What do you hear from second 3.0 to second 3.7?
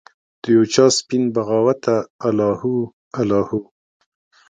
الله هو